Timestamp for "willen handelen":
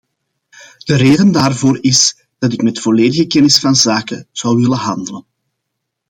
4.61-5.25